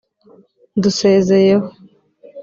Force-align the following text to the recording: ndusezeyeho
ndusezeyeho 0.77 1.57